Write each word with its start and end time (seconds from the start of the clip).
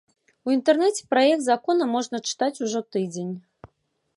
У 0.47 0.53
інтэрнэце 0.53 1.03
праект 1.13 1.43
закона 1.49 1.83
можна 1.93 2.17
чытаць 2.31 2.61
ужо 2.69 2.79
тыдзень. 2.97 3.33